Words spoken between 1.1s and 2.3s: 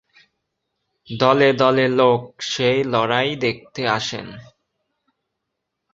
দলে দলে লোক